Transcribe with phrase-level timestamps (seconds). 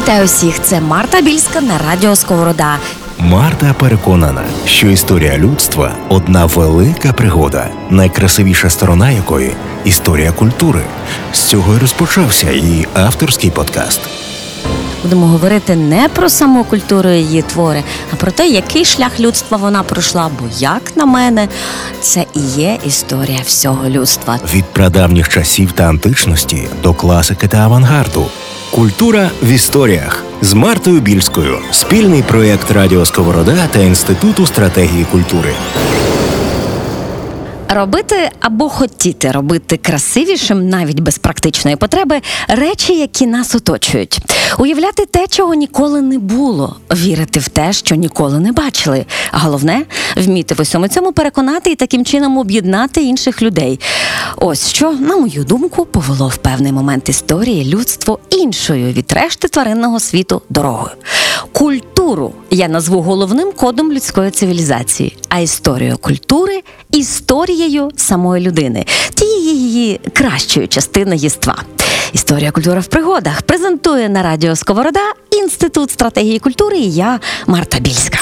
[0.00, 0.62] Вітаю всіх!
[0.62, 2.76] Це Марта Більська на радіо Сковорода.
[3.18, 9.52] Марта переконана, що історія людства одна велика пригода, найкрасивіша сторона якої
[9.84, 10.80] історія культури.
[11.32, 14.00] З цього й розпочався її авторський подкаст.
[15.02, 19.82] Будемо говорити не про саму культуру її твори, а про те, який шлях людства вона
[19.82, 20.30] пройшла.
[20.40, 21.48] Бо, як на мене,
[22.00, 24.38] це і є історія всього людства.
[24.54, 28.26] Від прадавніх часів та античності до класики та авангарду.
[28.70, 31.58] Культура в історіях з Мартою Більською.
[31.70, 35.54] Спільний проєкт Радіо Сковорода та Інституту стратегії культури.
[37.74, 44.18] Робити або хотіти робити красивішим, навіть без практичної потреби, речі, які нас оточують,
[44.58, 49.04] уявляти те, чого ніколи не було, вірити в те, що ніколи не бачили.
[49.32, 49.82] Головне
[50.16, 53.80] вміти в усьому цьому переконати і таким чином об'єднати інших людей.
[54.42, 60.00] Ось що, на мою думку, повело в певний момент історії людство іншою від решти тваринного
[60.00, 60.94] світу дорогою.
[61.52, 70.00] Культуру я назву головним кодом людської цивілізації, а історію культури історією самої людини, тієї її
[70.12, 71.62] кращої частини єства.
[72.12, 78.18] Історія культури в пригодах презентує на радіо Сковорода Інститут стратегії культури і я Марта Більська.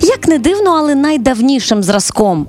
[0.00, 2.46] Як не дивно, але найдавнішим зразком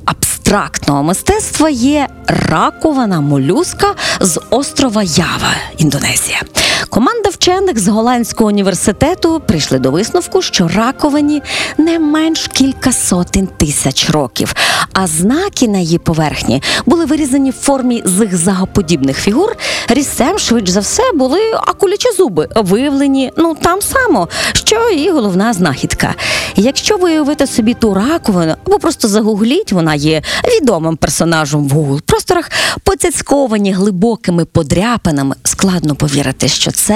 [0.49, 6.41] абстрактного мистецтва є ракована молюска з острова Ява, Індонезія.
[6.89, 11.41] Команда вчених з голландського університету прийшли до висновку, що раковані
[11.77, 14.53] не менш кілька сотень тисяч років,
[14.93, 19.55] а знаки на її поверхні були вирізані в формі зигзагоподібних фігур.
[19.89, 26.15] Різцем, швидше за все, були акулячі зуби, виявлені ну там само, що і головна знахідка.
[26.55, 32.51] Якщо виявити собі ту раковину, або просто загугліть, вона є відомим персонажем в Google просторах,
[32.83, 36.88] поцяцьковані глибокими подряпинами, складно повірити, що це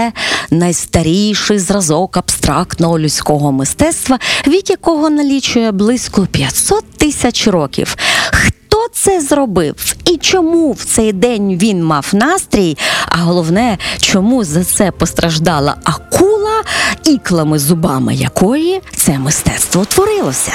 [0.52, 7.96] найстаріший зразок абстрактного людського мистецтва, вік якого налічує близько 500 тисяч років.
[8.32, 12.78] Хто це зробив і чому в цей день він мав настрій?
[13.08, 16.64] А головне, чому за це постраждала акула,
[17.04, 20.54] іклами зубами якої це мистецтво утворилося?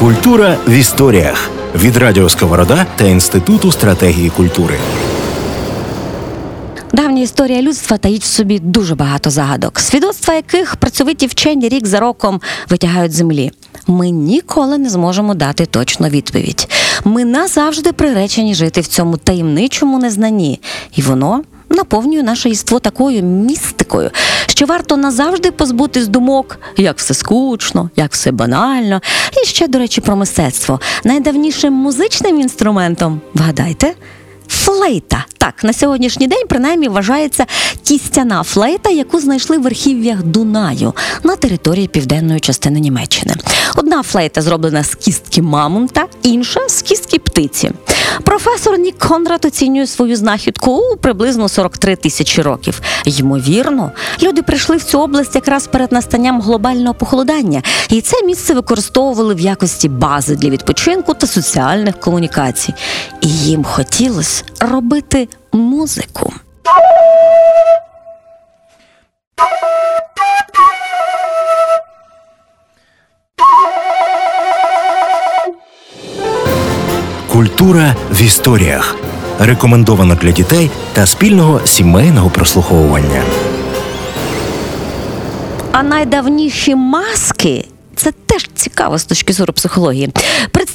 [0.00, 4.78] Культура в історіях від Радіо Сковорода та Інституту стратегії культури.
[6.92, 12.00] Давня історія людства таїть в собі дуже багато загадок, свідоцтва яких працьовиті вчені рік за
[12.00, 12.40] роком
[12.70, 13.52] витягають землі.
[13.86, 16.68] Ми ніколи не зможемо дати точну відповідь.
[17.04, 20.60] Ми назавжди приречені жити в цьому таємничому незнанні,
[20.96, 21.42] і воно.
[21.74, 24.10] Наповнює наше єство такою містикою,
[24.46, 29.00] що варто назавжди позбутись думок, як все скучно, як все банально.
[29.42, 30.80] І ще, до речі, про мистецтво.
[31.04, 33.94] Найдавнішим музичним інструментом, вгадайте,
[34.54, 35.24] Флейта.
[35.38, 37.46] Так, на сьогоднішній день принаймні вважається
[37.82, 40.92] кістяна флейта, яку знайшли в верхів'ях Дунаю
[41.22, 43.34] на території південної частини Німеччини.
[43.76, 47.70] Одна флейта зроблена з кістки мамонта, інша з кістки птиці.
[48.22, 52.80] Професор Нік Конрад оцінює свою знахідку у приблизно 43 тисячі років.
[53.04, 53.92] Ймовірно,
[54.22, 59.40] люди прийшли в цю область якраз перед настанням глобального похолодання, і це місце використовували в
[59.40, 62.74] якості бази для відпочинку та соціальних комунікацій.
[63.20, 66.32] І їм хотілося робити музику.
[77.32, 78.96] Культура в історіях
[79.38, 83.22] рекомендовано для дітей та спільного сімейного прослуховування.
[85.72, 87.64] А найдавніші маски.
[87.96, 90.10] Це теж цікаво з точки зору психології.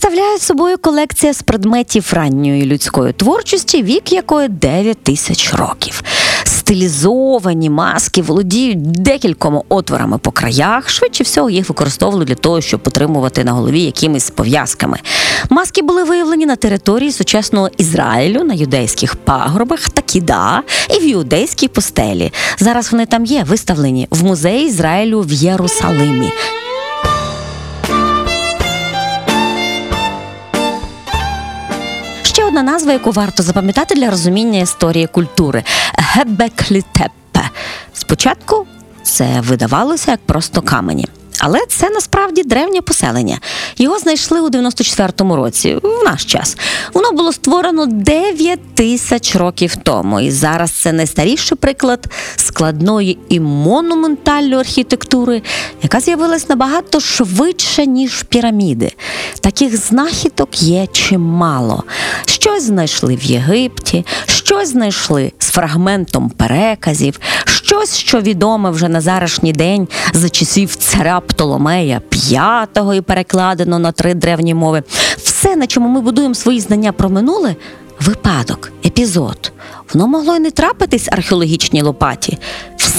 [0.09, 6.03] Представляють собою колекція з предметів ранньої людської творчості, вік якої 9 тисяч років.
[6.44, 10.90] Стилізовані маски володіють декількома отворами по краях.
[10.90, 14.97] Швидше всього їх використовували для того, щоб потримувати на голові якимись пов'язками.
[15.50, 20.64] Маски були виявлені на території сучасного Ізраїлю, на юдейських пагорбах, Такіда
[20.97, 22.34] і в юдейській постелі.
[22.59, 26.32] Зараз вони там є виставлені в музеї Ізраїлю в Єрусалимі.
[32.59, 35.64] Одна назва, яку варто запам'ятати для розуміння історії культури
[35.94, 37.50] Гебеклітеппе.
[37.94, 38.66] Спочатку
[39.03, 41.08] це видавалося як просто камені.
[41.40, 43.40] Але це насправді древнє поселення.
[43.78, 46.58] Його знайшли у 94-му році, в наш час.
[46.94, 50.20] Воно було створено 9 тисяч років тому.
[50.20, 55.41] І зараз це найстаріший приклад складної і монументальної архітектури,
[55.84, 58.92] яка з'явилась набагато швидше, ніж піраміди.
[59.42, 61.84] Таких знахідок є чимало.
[62.26, 69.53] Щось знайшли в Єгипті, щось знайшли з фрагментом переказів, щось, що відоме вже на зарашній
[69.53, 74.84] день за часів царя Птоломея V і перекладено на три древні мови.
[75.17, 77.55] Все, на чому ми будуємо свої знання про минуле,
[78.02, 79.52] випадок, епізод.
[79.93, 82.37] Воно могло й не трапитись археологічній лопаті.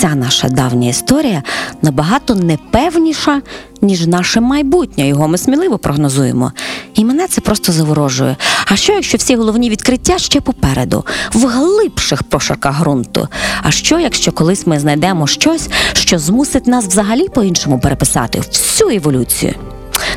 [0.00, 1.43] Вся наша давня історія
[1.82, 3.43] набагато непевніша,
[3.82, 5.08] ніж наше майбутнє.
[5.08, 6.52] Його ми сміливо прогнозуємо.
[6.94, 8.37] І мене це просто заворожує.
[8.67, 13.29] А що, якщо всі головні відкриття ще попереду, в глибших прошарках ґрунту?
[13.62, 19.55] А що, якщо колись ми знайдемо щось, що змусить нас взагалі по-іншому переписати всю еволюцію?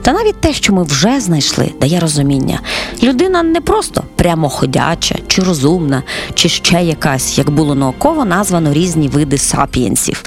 [0.01, 2.59] Та навіть те, що ми вже знайшли, дає розуміння.
[3.03, 6.03] Людина не просто прямоходяча, чи розумна,
[6.33, 10.23] чи ще якась, як було науково названо різні види сапієнсів.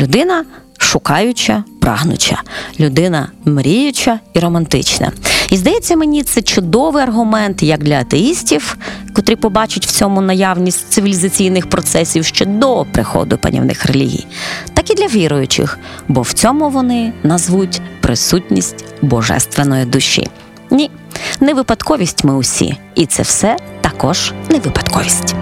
[0.00, 0.44] Людина
[0.78, 2.42] шукаюча, прагнуча,
[2.80, 5.12] людина мріюча і романтична.
[5.50, 8.76] І здається мені, це чудовий аргумент як для атеїстів,
[9.14, 14.26] котрі побачать в цьому наявність цивілізаційних процесів ще до приходу панівних релігій,
[14.90, 20.28] і для віруючих, бо в цьому вони назвуть присутність божественної душі.
[20.70, 20.90] Ні,
[21.40, 25.34] не випадковість ми усі, і це все також не випадковість.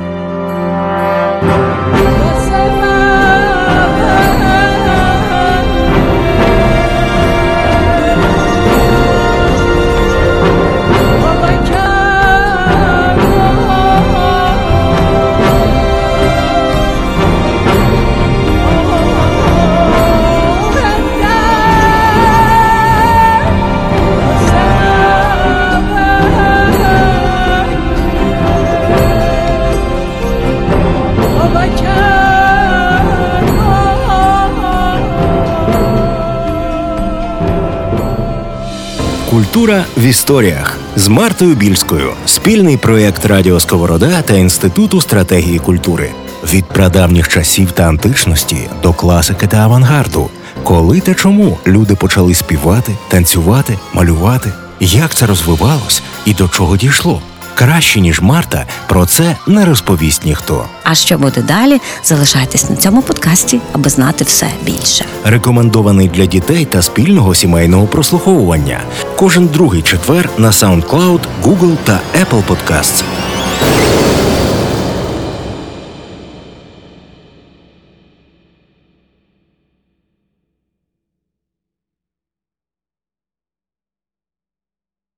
[39.56, 42.12] Культура в історіях з Мартою Більською.
[42.26, 46.10] Спільний проєкт Радіо Сковорода та Інституту стратегії культури.
[46.52, 50.30] Від прадавніх часів та античності до класики та авангарду.
[50.62, 54.52] Коли та чому люди почали співати, танцювати, малювати?
[54.80, 57.22] Як це розвивалось і до чого дійшло?
[57.56, 60.66] Краще ніж Марта про це не розповість ніхто.
[60.82, 61.80] А що буде далі?
[62.04, 65.04] Залишайтесь на цьому подкасті, аби знати все більше.
[65.24, 68.80] Рекомендований для дітей та спільного сімейного прослуховування.
[69.16, 73.02] Кожен другий четвер на SoundCloud, Google та Apple Podcasts.